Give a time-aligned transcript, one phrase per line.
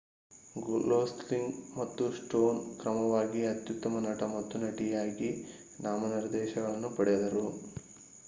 [0.85, 5.29] Gosling ಮತ್ತು Stone ಕ್ರಮವಾಗಿ ಅತ್ಯುತ್ತಮ ನಟ ಮತ್ತು ನಟಿಯಾಗಿ
[5.79, 7.45] ನಾಮನಿರ್ದೇಶನಗಳನ್ನು ಪಡೆದರು